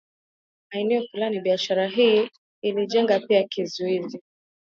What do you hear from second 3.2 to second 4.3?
kizuizi